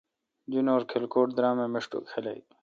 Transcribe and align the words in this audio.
جنور 0.51 0.81
کلکوٹ 0.91 1.27
درام 1.37 1.57
اے 1.63 1.67
میشٹوک 1.73 2.05
خلق۔ 2.13 2.39